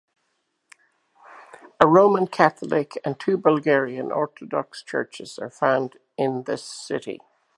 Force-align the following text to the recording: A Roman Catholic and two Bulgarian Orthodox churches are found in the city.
A 1.79 1.85
Roman 1.85 2.25
Catholic 2.25 2.97
and 3.05 3.19
two 3.19 3.37
Bulgarian 3.37 4.11
Orthodox 4.11 4.81
churches 4.81 5.37
are 5.37 5.51
found 5.51 5.97
in 6.17 6.45
the 6.45 6.57
city. 6.57 7.19